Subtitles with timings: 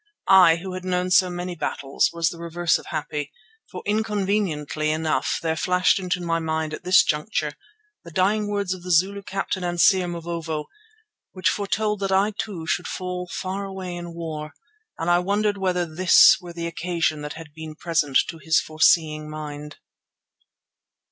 [0.27, 3.31] I who had known so many battles, was the reverse of happy,
[3.69, 7.53] for inconveniently enough there flashed into my mind at this juncture
[8.03, 10.65] the dying words of the Zulu captain and seer, Mavovo,
[11.33, 14.53] which foretold that I too should fall far away in war;
[14.97, 19.29] and I wondered whether this were the occasion that had been present to his foreseeing
[19.29, 19.77] mind.